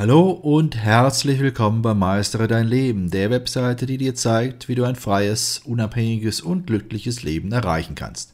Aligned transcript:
Hallo 0.00 0.30
und 0.30 0.76
herzlich 0.78 1.40
willkommen 1.40 1.82
bei 1.82 1.92
Meistere 1.92 2.48
dein 2.48 2.66
Leben, 2.66 3.10
der 3.10 3.28
Webseite, 3.28 3.84
die 3.84 3.98
dir 3.98 4.14
zeigt, 4.14 4.66
wie 4.66 4.74
du 4.74 4.84
ein 4.84 4.96
freies, 4.96 5.58
unabhängiges 5.58 6.40
und 6.40 6.66
glückliches 6.66 7.22
Leben 7.22 7.52
erreichen 7.52 7.96
kannst. 7.96 8.32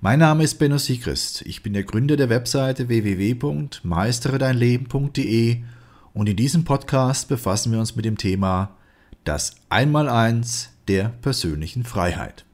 Mein 0.00 0.20
Name 0.20 0.44
ist 0.44 0.60
Benno 0.60 0.78
Siegrist. 0.78 1.42
Ich 1.46 1.64
bin 1.64 1.72
der 1.72 1.82
Gründer 1.82 2.16
der 2.16 2.28
Webseite 2.28 2.86
www.meisteredeinleben.de 2.86 5.62
und 6.12 6.28
in 6.28 6.36
diesem 6.36 6.62
Podcast 6.62 7.28
befassen 7.28 7.72
wir 7.72 7.80
uns 7.80 7.96
mit 7.96 8.04
dem 8.04 8.16
Thema 8.16 8.76
das 9.24 9.56
Einmaleins 9.70 10.68
der 10.86 11.08
persönlichen 11.22 11.82
Freiheit. 11.82 12.44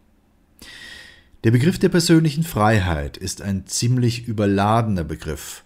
Der 1.44 1.50
Begriff 1.50 1.78
der 1.78 1.90
persönlichen 1.90 2.44
Freiheit 2.44 3.18
ist 3.18 3.42
ein 3.42 3.66
ziemlich 3.66 4.26
überladener 4.26 5.04
Begriff 5.04 5.62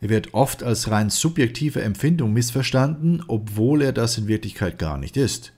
er 0.00 0.08
wird 0.08 0.32
oft 0.32 0.62
als 0.62 0.90
rein 0.90 1.10
subjektive 1.10 1.82
Empfindung 1.82 2.32
missverstanden, 2.32 3.22
obwohl 3.26 3.82
er 3.82 3.92
das 3.92 4.16
in 4.16 4.28
Wirklichkeit 4.28 4.78
gar 4.78 4.96
nicht 4.96 5.16
ist. 5.16 5.52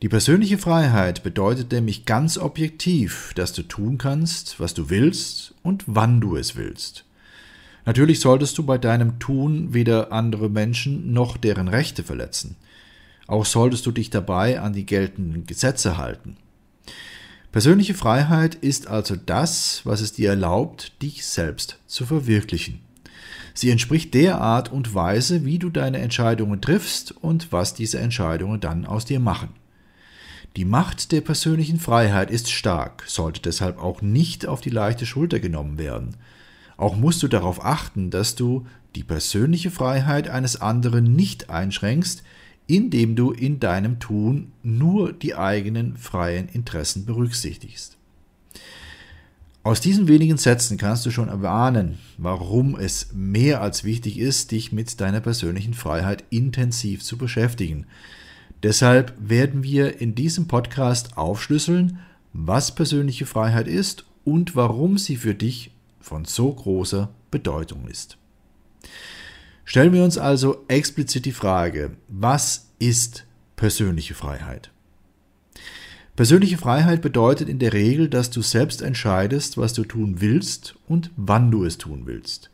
Die 0.00 0.08
persönliche 0.08 0.58
Freiheit 0.58 1.22
bedeutet 1.22 1.70
nämlich 1.70 2.06
ganz 2.06 2.38
objektiv, 2.38 3.32
dass 3.34 3.52
du 3.52 3.62
tun 3.62 3.98
kannst, 3.98 4.58
was 4.58 4.74
du 4.74 4.90
willst 4.90 5.54
und 5.62 5.84
wann 5.86 6.20
du 6.20 6.36
es 6.36 6.56
willst. 6.56 7.04
Natürlich 7.84 8.20
solltest 8.20 8.56
du 8.58 8.64
bei 8.64 8.78
deinem 8.78 9.18
Tun 9.18 9.74
weder 9.74 10.12
andere 10.12 10.48
Menschen 10.48 11.12
noch 11.12 11.36
deren 11.36 11.68
Rechte 11.68 12.02
verletzen. 12.02 12.56
Auch 13.26 13.44
solltest 13.44 13.86
du 13.86 13.92
dich 13.92 14.10
dabei 14.10 14.60
an 14.60 14.72
die 14.72 14.86
geltenden 14.86 15.46
Gesetze 15.46 15.98
halten. 15.98 16.36
Persönliche 17.52 17.94
Freiheit 17.94 18.54
ist 18.54 18.86
also 18.86 19.14
das, 19.14 19.82
was 19.84 20.00
es 20.00 20.12
dir 20.12 20.30
erlaubt, 20.30 21.00
dich 21.02 21.26
selbst 21.26 21.78
zu 21.86 22.06
verwirklichen. 22.06 22.80
Sie 23.54 23.70
entspricht 23.70 24.14
der 24.14 24.40
Art 24.40 24.72
und 24.72 24.94
Weise, 24.94 25.44
wie 25.44 25.58
du 25.58 25.70
deine 25.70 25.98
Entscheidungen 25.98 26.60
triffst 26.60 27.12
und 27.12 27.52
was 27.52 27.74
diese 27.74 27.98
Entscheidungen 27.98 28.60
dann 28.60 28.86
aus 28.86 29.04
dir 29.04 29.20
machen. 29.20 29.50
Die 30.56 30.64
Macht 30.64 31.12
der 31.12 31.22
persönlichen 31.22 31.78
Freiheit 31.78 32.30
ist 32.30 32.50
stark, 32.50 33.04
sollte 33.06 33.40
deshalb 33.40 33.78
auch 33.78 34.02
nicht 34.02 34.46
auf 34.46 34.60
die 34.60 34.70
leichte 34.70 35.06
Schulter 35.06 35.40
genommen 35.40 35.78
werden. 35.78 36.16
Auch 36.76 36.96
musst 36.96 37.22
du 37.22 37.28
darauf 37.28 37.64
achten, 37.64 38.10
dass 38.10 38.34
du 38.34 38.66
die 38.94 39.04
persönliche 39.04 39.70
Freiheit 39.70 40.28
eines 40.28 40.60
anderen 40.60 41.14
nicht 41.14 41.48
einschränkst, 41.48 42.22
indem 42.66 43.16
du 43.16 43.32
in 43.32 43.60
deinem 43.60 43.98
Tun 43.98 44.52
nur 44.62 45.12
die 45.12 45.34
eigenen 45.34 45.96
freien 45.96 46.48
Interessen 46.48 47.06
berücksichtigst. 47.06 47.96
Aus 49.64 49.80
diesen 49.80 50.08
wenigen 50.08 50.38
Sätzen 50.38 50.76
kannst 50.76 51.06
du 51.06 51.12
schon 51.12 51.28
erahnen, 51.28 51.98
warum 52.18 52.74
es 52.74 53.12
mehr 53.12 53.60
als 53.60 53.84
wichtig 53.84 54.18
ist, 54.18 54.50
dich 54.50 54.72
mit 54.72 55.00
deiner 55.00 55.20
persönlichen 55.20 55.72
Freiheit 55.72 56.24
intensiv 56.30 57.04
zu 57.04 57.16
beschäftigen. 57.16 57.86
Deshalb 58.64 59.14
werden 59.20 59.62
wir 59.62 60.00
in 60.00 60.16
diesem 60.16 60.48
Podcast 60.48 61.16
aufschlüsseln, 61.16 62.00
was 62.32 62.74
persönliche 62.74 63.24
Freiheit 63.24 63.68
ist 63.68 64.04
und 64.24 64.56
warum 64.56 64.98
sie 64.98 65.16
für 65.16 65.34
dich 65.34 65.70
von 66.00 66.24
so 66.24 66.52
großer 66.52 67.10
Bedeutung 67.30 67.86
ist. 67.86 68.18
Stellen 69.64 69.92
wir 69.92 70.02
uns 70.02 70.18
also 70.18 70.64
explizit 70.66 71.24
die 71.24 71.30
Frage, 71.30 71.92
was 72.08 72.72
ist 72.80 73.26
persönliche 73.54 74.14
Freiheit? 74.14 74.71
Persönliche 76.14 76.58
Freiheit 76.58 77.00
bedeutet 77.00 77.48
in 77.48 77.58
der 77.58 77.72
Regel, 77.72 78.08
dass 78.08 78.28
du 78.28 78.42
selbst 78.42 78.82
entscheidest, 78.82 79.56
was 79.56 79.72
du 79.72 79.82
tun 79.84 80.20
willst 80.20 80.74
und 80.86 81.10
wann 81.16 81.50
du 81.50 81.64
es 81.64 81.78
tun 81.78 82.02
willst. 82.04 82.50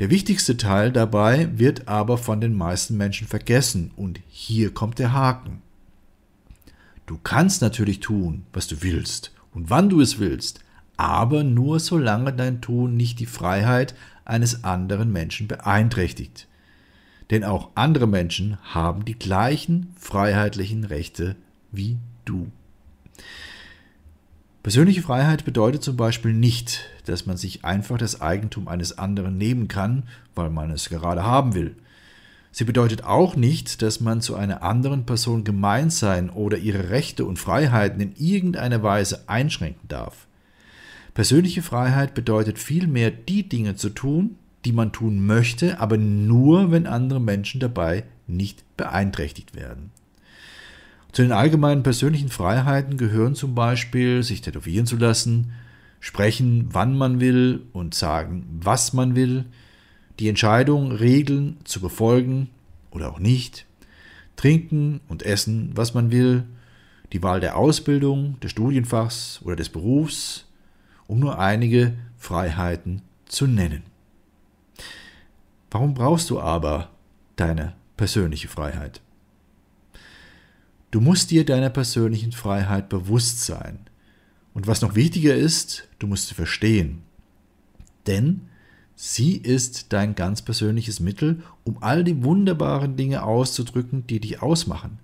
Der 0.00 0.10
wichtigste 0.10 0.56
Teil 0.56 0.90
dabei 0.90 1.48
wird 1.56 1.86
aber 1.86 2.18
von 2.18 2.40
den 2.40 2.52
meisten 2.52 2.96
Menschen 2.96 3.28
vergessen 3.28 3.92
und 3.94 4.18
hier 4.28 4.74
kommt 4.74 4.98
der 4.98 5.12
Haken. 5.12 5.62
Du 7.06 7.16
kannst 7.22 7.62
natürlich 7.62 8.00
tun, 8.00 8.44
was 8.52 8.66
du 8.66 8.82
willst 8.82 9.32
und 9.52 9.70
wann 9.70 9.88
du 9.88 10.00
es 10.00 10.18
willst, 10.18 10.64
aber 10.96 11.44
nur 11.44 11.78
solange 11.78 12.32
dein 12.32 12.60
Tun 12.60 12.96
nicht 12.96 13.20
die 13.20 13.26
Freiheit 13.26 13.94
eines 14.24 14.64
anderen 14.64 15.12
Menschen 15.12 15.46
beeinträchtigt. 15.46 16.48
Denn 17.30 17.44
auch 17.44 17.70
andere 17.76 18.08
Menschen 18.08 18.58
haben 18.62 19.04
die 19.04 19.18
gleichen 19.18 19.92
freiheitlichen 19.96 20.82
Rechte 20.82 21.36
wie 21.70 21.98
du. 22.24 22.50
Persönliche 24.64 25.02
Freiheit 25.02 25.44
bedeutet 25.44 25.82
zum 25.82 25.98
Beispiel 25.98 26.32
nicht, 26.32 26.88
dass 27.04 27.26
man 27.26 27.36
sich 27.36 27.66
einfach 27.66 27.98
das 27.98 28.22
Eigentum 28.22 28.66
eines 28.66 28.96
anderen 28.96 29.36
nehmen 29.36 29.68
kann, 29.68 30.04
weil 30.34 30.48
man 30.48 30.70
es 30.70 30.88
gerade 30.88 31.22
haben 31.22 31.54
will. 31.54 31.76
Sie 32.50 32.64
bedeutet 32.64 33.04
auch 33.04 33.36
nicht, 33.36 33.82
dass 33.82 34.00
man 34.00 34.22
zu 34.22 34.36
einer 34.36 34.62
anderen 34.62 35.04
Person 35.04 35.44
gemein 35.44 35.90
sein 35.90 36.30
oder 36.30 36.56
ihre 36.56 36.88
Rechte 36.88 37.26
und 37.26 37.38
Freiheiten 37.38 38.00
in 38.00 38.14
irgendeiner 38.16 38.82
Weise 38.82 39.28
einschränken 39.28 39.86
darf. 39.86 40.26
Persönliche 41.12 41.60
Freiheit 41.60 42.14
bedeutet 42.14 42.58
vielmehr 42.58 43.10
die 43.10 43.46
Dinge 43.46 43.76
zu 43.76 43.90
tun, 43.90 44.38
die 44.64 44.72
man 44.72 44.92
tun 44.92 45.26
möchte, 45.26 45.78
aber 45.78 45.98
nur, 45.98 46.72
wenn 46.72 46.86
andere 46.86 47.20
Menschen 47.20 47.60
dabei 47.60 48.04
nicht 48.26 48.64
beeinträchtigt 48.78 49.54
werden. 49.54 49.90
Zu 51.14 51.22
den 51.22 51.30
allgemeinen 51.30 51.84
persönlichen 51.84 52.28
Freiheiten 52.28 52.96
gehören 52.96 53.36
zum 53.36 53.54
Beispiel, 53.54 54.24
sich 54.24 54.40
tätowieren 54.40 54.84
zu 54.84 54.96
lassen, 54.96 55.52
sprechen, 56.00 56.70
wann 56.72 56.98
man 56.98 57.20
will 57.20 57.62
und 57.72 57.94
sagen, 57.94 58.58
was 58.60 58.92
man 58.92 59.14
will, 59.14 59.44
die 60.18 60.28
Entscheidung, 60.28 60.90
Regeln 60.90 61.58
zu 61.62 61.80
befolgen 61.80 62.50
oder 62.90 63.12
auch 63.12 63.20
nicht, 63.20 63.64
trinken 64.34 65.00
und 65.06 65.22
essen, 65.22 65.70
was 65.76 65.94
man 65.94 66.10
will, 66.10 66.46
die 67.12 67.22
Wahl 67.22 67.38
der 67.38 67.56
Ausbildung, 67.56 68.40
des 68.40 68.50
Studienfachs 68.50 69.40
oder 69.44 69.54
des 69.54 69.68
Berufs, 69.68 70.48
um 71.06 71.20
nur 71.20 71.38
einige 71.38 71.94
Freiheiten 72.18 73.02
zu 73.26 73.46
nennen. 73.46 73.84
Warum 75.70 75.94
brauchst 75.94 76.28
du 76.30 76.40
aber 76.40 76.90
deine 77.36 77.74
persönliche 77.96 78.48
Freiheit? 78.48 79.00
Du 80.94 81.00
musst 81.00 81.32
dir 81.32 81.44
deiner 81.44 81.70
persönlichen 81.70 82.30
Freiheit 82.30 82.88
bewusst 82.88 83.40
sein. 83.44 83.80
Und 84.52 84.68
was 84.68 84.80
noch 84.80 84.94
wichtiger 84.94 85.34
ist, 85.34 85.88
du 85.98 86.06
musst 86.06 86.28
sie 86.28 86.36
verstehen. 86.36 87.02
Denn 88.06 88.42
sie 88.94 89.36
ist 89.36 89.92
dein 89.92 90.14
ganz 90.14 90.42
persönliches 90.42 91.00
Mittel, 91.00 91.42
um 91.64 91.78
all 91.80 92.04
die 92.04 92.22
wunderbaren 92.22 92.94
Dinge 92.94 93.24
auszudrücken, 93.24 94.06
die 94.06 94.20
dich 94.20 94.40
ausmachen. 94.40 95.00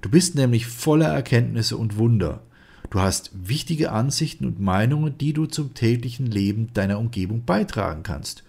Du 0.00 0.08
bist 0.08 0.34
nämlich 0.34 0.66
voller 0.66 1.08
Erkenntnisse 1.08 1.76
und 1.76 1.98
Wunder. 1.98 2.40
Du 2.88 2.98
hast 2.98 3.30
wichtige 3.34 3.92
Ansichten 3.92 4.46
und 4.46 4.60
Meinungen, 4.60 5.18
die 5.18 5.34
du 5.34 5.44
zum 5.44 5.74
täglichen 5.74 6.24
Leben 6.24 6.72
deiner 6.72 6.98
Umgebung 6.98 7.44
beitragen 7.44 8.02
kannst. 8.02 8.44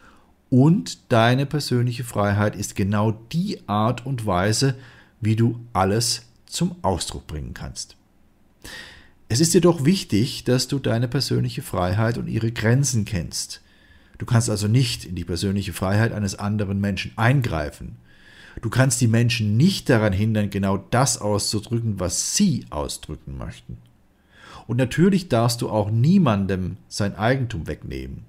Und 0.49 1.11
deine 1.11 1.45
persönliche 1.45 2.05
Freiheit 2.05 2.55
ist 2.55 2.77
genau 2.77 3.19
die 3.33 3.67
Art 3.67 4.05
und 4.05 4.25
Weise, 4.25 4.75
wie 5.19 5.35
du 5.35 5.59
alles 5.73 6.28
zum 6.49 6.75
Ausdruck 6.81 7.27
bringen 7.27 7.53
kannst. 7.53 7.95
Es 9.29 9.39
ist 9.39 9.53
jedoch 9.53 9.85
wichtig, 9.85 10.43
dass 10.43 10.67
du 10.67 10.79
deine 10.79 11.07
persönliche 11.07 11.61
Freiheit 11.61 12.17
und 12.17 12.27
ihre 12.27 12.51
Grenzen 12.51 13.05
kennst. 13.05 13.61
Du 14.17 14.25
kannst 14.25 14.49
also 14.49 14.67
nicht 14.67 15.05
in 15.05 15.15
die 15.15 15.23
persönliche 15.23 15.71
Freiheit 15.71 16.11
eines 16.11 16.37
anderen 16.37 16.81
Menschen 16.81 17.13
eingreifen. 17.15 17.97
Du 18.61 18.69
kannst 18.69 18.99
die 18.99 19.07
Menschen 19.07 19.55
nicht 19.55 19.87
daran 19.87 20.11
hindern, 20.11 20.49
genau 20.49 20.77
das 20.77 21.19
auszudrücken, 21.21 21.99
was 21.99 22.35
sie 22.35 22.65
ausdrücken 22.71 23.37
möchten. 23.37 23.77
Und 24.67 24.77
natürlich 24.77 25.29
darfst 25.29 25.61
du 25.61 25.69
auch 25.69 25.89
niemandem 25.89 26.77
sein 26.89 27.15
Eigentum 27.15 27.67
wegnehmen. 27.67 28.25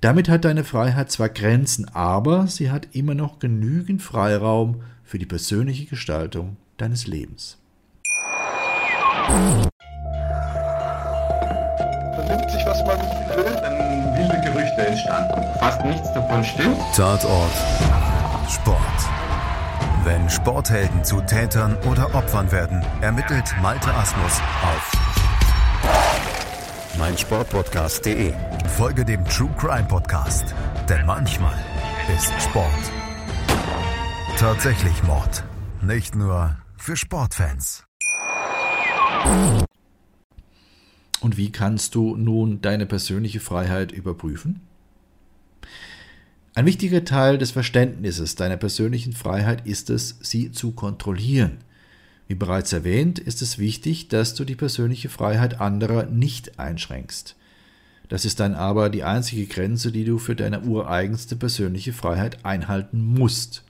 Damit 0.00 0.28
hat 0.28 0.44
deine 0.44 0.62
Freiheit 0.62 1.10
zwar 1.10 1.30
Grenzen, 1.30 1.88
aber 1.94 2.46
sie 2.48 2.70
hat 2.70 2.88
immer 2.92 3.14
noch 3.14 3.38
genügend 3.38 4.02
Freiraum 4.02 4.82
für 5.02 5.18
die 5.18 5.26
persönliche 5.26 5.86
Gestaltung 5.86 6.58
deines 6.76 7.06
Lebens. 7.06 7.58
Vernimmt 12.14 12.50
sich, 12.50 12.66
was 12.66 12.84
man 12.84 12.98
will, 13.36 13.56
dann 13.62 14.18
wilde 14.18 14.40
Gerüchte 14.44 14.86
entstanden. 14.86 15.42
Fast 15.58 15.84
nichts 15.84 16.12
davon 16.12 16.44
stimmt. 16.44 16.76
Tatort 16.94 17.52
Sport. 18.50 18.80
Wenn 20.04 20.28
Sporthelden 20.30 21.02
zu 21.02 21.20
Tätern 21.22 21.76
oder 21.90 22.14
Opfern 22.14 22.52
werden, 22.52 22.84
ermittelt 23.00 23.52
Malte 23.60 23.92
Asmus 23.92 24.40
auf 24.62 24.95
meinsportpodcast.de. 27.06 28.32
Folge 28.76 29.04
dem 29.04 29.24
True 29.26 29.54
Crime 29.56 29.86
Podcast, 29.86 30.52
denn 30.88 31.06
manchmal 31.06 31.54
ist 32.16 32.32
Sport 32.42 32.66
tatsächlich 34.36 35.04
Mord. 35.04 35.44
Nicht 35.80 36.16
nur 36.16 36.56
für 36.76 36.96
Sportfans. 36.96 37.84
Und 41.20 41.36
wie 41.36 41.52
kannst 41.52 41.94
du 41.94 42.16
nun 42.16 42.60
deine 42.60 42.86
persönliche 42.86 43.38
Freiheit 43.38 43.92
überprüfen? 43.92 44.62
Ein 46.54 46.66
wichtiger 46.66 47.04
Teil 47.04 47.38
des 47.38 47.52
Verständnisses 47.52 48.34
deiner 48.34 48.56
persönlichen 48.56 49.12
Freiheit 49.12 49.64
ist 49.64 49.90
es, 49.90 50.18
sie 50.22 50.50
zu 50.50 50.72
kontrollieren. 50.72 51.58
Wie 52.28 52.34
bereits 52.34 52.72
erwähnt, 52.72 53.18
ist 53.18 53.42
es 53.42 53.58
wichtig, 53.58 54.08
dass 54.08 54.34
du 54.34 54.44
die 54.44 54.56
persönliche 54.56 55.08
Freiheit 55.08 55.60
anderer 55.60 56.06
nicht 56.06 56.58
einschränkst. 56.58 57.36
Das 58.08 58.24
ist 58.24 58.40
dann 58.40 58.54
aber 58.54 58.88
die 58.90 59.04
einzige 59.04 59.46
Grenze, 59.46 59.92
die 59.92 60.04
du 60.04 60.18
für 60.18 60.36
deine 60.36 60.62
ureigenste 60.62 61.36
persönliche 61.36 61.92
Freiheit 61.92 62.44
einhalten 62.44 63.04
musst. 63.04 63.64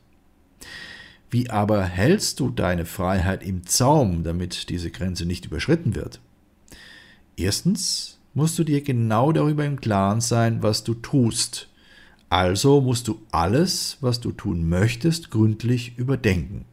Wie 1.31 1.51
aber 1.51 1.85
hältst 1.85 2.41
du 2.41 2.51
deine 2.51 2.87
Freiheit 2.87 3.43
im 3.43 3.67
Zaum, 3.67 4.25
damit 4.25 4.69
diese 4.69 4.91
Grenze 4.91 5.27
nicht 5.27 5.47
überschritten 5.47 5.95
wird? 5.95 6.21
Erstens 7.37 8.19
musst 8.35 8.59
du 8.59 8.65
dir 8.65 8.83
genau 8.83 9.33
darüber 9.33 9.65
im 9.65 9.81
Klaren 9.81 10.21
sein, 10.21 10.63
was 10.63 10.85
du 10.85 10.95
tust 10.95 11.69
also 12.29 12.81
musst 12.81 13.07
du 13.07 13.21
alles, 13.31 13.99
was 14.01 14.21
du 14.21 14.33
tun 14.33 14.69
möchtest, 14.69 15.31
gründlich 15.31 15.97
überdenken. 15.97 16.65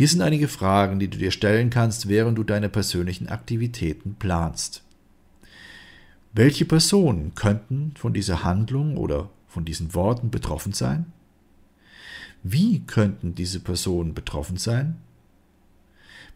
Hier 0.00 0.08
sind 0.08 0.22
einige 0.22 0.48
Fragen, 0.48 0.98
die 0.98 1.08
du 1.08 1.18
dir 1.18 1.30
stellen 1.30 1.68
kannst, 1.68 2.08
während 2.08 2.38
du 2.38 2.42
deine 2.42 2.70
persönlichen 2.70 3.28
Aktivitäten 3.28 4.16
planst. 4.18 4.82
Welche 6.32 6.64
Personen 6.64 7.34
könnten 7.34 7.92
von 7.98 8.14
dieser 8.14 8.42
Handlung 8.42 8.96
oder 8.96 9.28
von 9.46 9.66
diesen 9.66 9.92
Worten 9.92 10.30
betroffen 10.30 10.72
sein? 10.72 11.12
Wie 12.42 12.80
könnten 12.80 13.34
diese 13.34 13.60
Personen 13.60 14.14
betroffen 14.14 14.56
sein? 14.56 14.96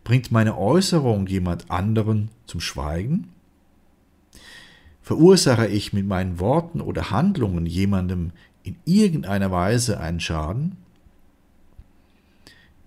Bringt 0.05 0.31
meine 0.31 0.59
Äußerung 0.59 1.27
jemand 1.27 1.71
anderen 1.71 2.29
zum 2.45 2.61
Schweigen? 2.61 3.29
Verursache 5.01 5.69
ich 5.69 5.95
mit 5.95 6.07
meinen 6.07 6.39
Worten 6.39 6.83
oder 6.83 7.11
Handlungen 7.11 7.65
jemandem 7.65 8.33
in 8.63 8.77
irgendeiner 8.85 9.51
Weise 9.51 10.01
einen 10.01 10.21
Schaden? 10.21 10.84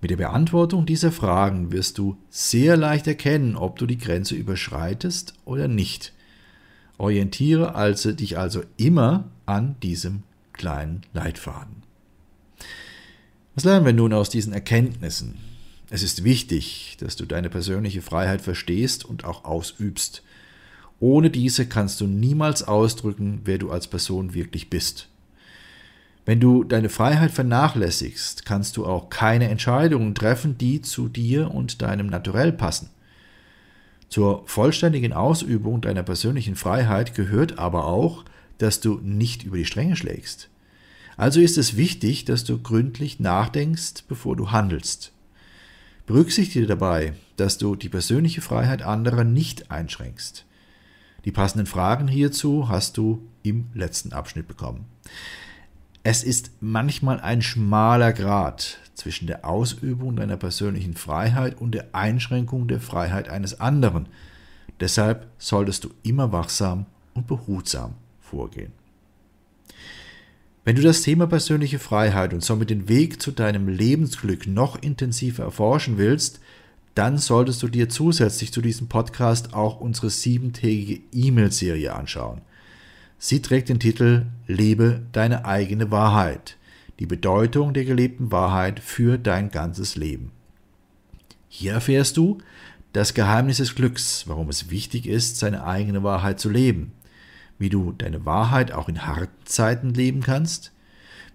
Mit 0.07 0.12
der 0.18 0.25
Beantwortung 0.25 0.86
dieser 0.86 1.12
Fragen 1.12 1.74
wirst 1.74 1.98
du 1.98 2.15
sehr 2.30 2.77
leicht 2.77 3.07
erkennen, 3.07 3.57
ob 3.57 3.77
du 3.77 3.86
die 3.86 3.98
Grenze 3.98 4.36
überschreitest 4.36 5.33
oder 5.44 5.68
nicht. 5.68 6.13
Orientiere 6.98 7.75
also 7.75 8.13
dich 8.13 8.38
also 8.38 8.63
immer 8.77 9.30
an 9.45 9.75
diesem 9.83 10.24
kleinen 10.54 11.01
Leitfaden. 11.12 11.83
Was 13.54 13.65
lernen 13.65 13.86
wir 13.86 13.92
nun 13.92 14.13
aus 14.13 14.30
diesen 14.30 14.54
Erkenntnissen? 14.54 15.39
Es 15.89 16.04
ist 16.04 16.24
wichtig, 16.24 16.95
dass 17.01 17.18
du 17.18 17.25
deine 17.25 17.50
persönliche 17.50 18.01
Freiheit 18.01 18.39
verstehst 18.39 19.03
und 19.03 19.25
auch 19.25 19.44
ausübst. 19.44 20.24
Ohne 21.01 21.30
diese 21.30 21.65
kannst 21.65 22.00
du 22.00 22.07
niemals 22.07 22.63
ausdrücken, 22.63 23.42
wer 23.44 23.57
du 23.57 23.71
als 23.71 23.89
Person 23.89 24.33
wirklich 24.33 24.69
bist. 24.69 25.10
Wenn 26.27 26.41
du 26.41 26.65
deine 26.65 26.89
Freiheit 26.89 27.31
vernachlässigst, 27.31 28.45
kannst 28.45 28.75
du 28.75 28.85
auch 28.85 29.09
keine 29.09 29.47
Entscheidungen 29.47 30.13
treffen, 30.13 30.57
die 30.57 30.81
zu 30.81 31.07
dir 31.07 31.51
und 31.51 31.81
deinem 31.81 32.07
Naturell 32.07 32.51
passen. 32.51 32.89
Zur 34.09 34.45
vollständigen 34.45 35.13
Ausübung 35.13 35.79
deiner 35.79 36.03
persönlichen 36.03 36.57
Freiheit 36.57 37.15
gehört 37.15 37.59
aber 37.59 37.85
auch, 37.85 38.25
dass 38.57 38.81
du 38.81 39.00
nicht 39.01 39.44
über 39.44 39.56
die 39.56 39.63
Stränge 39.63 39.95
schlägst. 39.95 40.50
Also 41.15 41.39
ist 41.39 41.57
es 41.57 41.77
wichtig, 41.77 42.25
dass 42.25 42.44
du 42.44 42.62
gründlich 42.62 43.21
nachdenkst, 43.21 44.03
bevor 44.09 44.35
du 44.35 44.51
handelst. 44.51 45.13
Berücksichtige 46.07 46.68
dabei, 46.68 47.13
dass 47.38 47.57
du 47.57 47.77
die 47.77 47.88
persönliche 47.88 48.41
Freiheit 48.41 48.81
anderer 48.81 49.24
nicht 49.24 49.71
einschränkst. 49.71 50.44
Die 51.24 51.31
passenden 51.31 51.68
Fragen 51.68 52.09
hierzu 52.09 52.68
hast 52.68 52.97
du 52.97 53.25
im 53.44 53.68
letzten 53.74 54.12
Abschnitt 54.12 54.50
bekommen. 54.50 54.88
Es 56.09 56.24
ist 56.24 56.51
manchmal 56.62 57.19
ein 57.19 57.42
schmaler 57.42 58.13
Grad 58.13 58.77
zwischen 58.94 59.27
der 59.27 59.44
Ausübung 59.44 60.15
deiner 60.15 60.38
persönlichen 60.38 60.94
Freiheit 60.94 61.59
und 61.59 61.74
der 61.74 61.88
Einschränkung 61.92 62.69
der 62.69 62.80
Freiheit 62.80 63.27
eines 63.27 63.59
anderen. 63.59 64.06
Deshalb 64.80 65.27
solltest 65.38 65.83
du 65.83 65.89
immer 66.04 66.31
wachsam 66.31 66.86
und 67.13 67.27
behutsam 67.27 67.95
vorgehen. 68.21 68.71
Wenn 70.63 70.77
du 70.77 70.81
das 70.81 71.01
Thema 71.01 71.27
persönliche 71.27 71.77
Freiheit 71.77 72.33
und 72.33 72.42
somit 72.42 72.69
den 72.69 72.88
Weg 72.88 73.21
zu 73.21 73.31
deinem 73.31 73.68
Lebensglück 73.68 74.48
noch 74.48 74.81
intensiver 74.81 75.44
erforschen 75.44 75.98
willst, 75.98 76.39
dann 76.95 77.18
solltest 77.18 77.62
du 77.63 77.68
dir 77.68 77.89
zusätzlich 77.89 78.53
zu 78.53 78.62
diesem 78.62 78.88
Podcast 78.88 79.53
auch 79.53 79.81
unsere 79.81 80.10
siebentägige 80.10 81.01
E-Mail-Serie 81.12 81.94
anschauen. 81.94 82.39
Sie 83.19 83.41
trägt 83.41 83.69
den 83.69 83.79
Titel 83.79 84.27
Lebe 84.45 85.01
deine 85.11 85.45
eigene 85.45 85.89
Wahrheit. 85.89 86.57
Die 86.99 87.07
Bedeutung 87.07 87.73
der 87.73 87.83
gelebten 87.83 88.31
Wahrheit 88.31 88.79
für 88.79 89.17
dein 89.17 89.49
ganzes 89.49 89.95
Leben. 89.95 90.31
Hier 91.49 91.73
erfährst 91.73 92.17
du 92.17 92.37
das 92.93 93.15
Geheimnis 93.15 93.57
des 93.57 93.73
Glücks, 93.73 94.27
warum 94.27 94.49
es 94.49 94.69
wichtig 94.69 95.07
ist, 95.07 95.37
seine 95.37 95.63
eigene 95.65 96.03
Wahrheit 96.03 96.39
zu 96.39 96.49
leben, 96.49 96.91
wie 97.57 97.69
du 97.69 97.91
deine 97.91 98.25
Wahrheit 98.25 98.71
auch 98.71 98.87
in 98.87 99.07
harten 99.07 99.45
Zeiten 99.45 99.93
leben 99.93 100.21
kannst, 100.21 100.71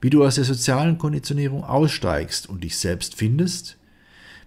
wie 0.00 0.10
du 0.10 0.24
aus 0.24 0.36
der 0.36 0.44
sozialen 0.44 0.98
Konditionierung 0.98 1.64
aussteigst 1.64 2.48
und 2.48 2.62
dich 2.62 2.76
selbst 2.76 3.16
findest, 3.16 3.76